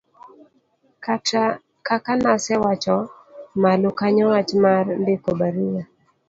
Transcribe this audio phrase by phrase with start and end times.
[1.87, 2.95] kaka nasewacho
[3.61, 5.83] malo kanyo wach mar ndiko barua